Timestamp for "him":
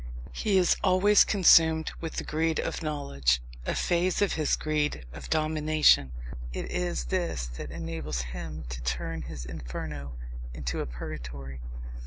8.21-8.63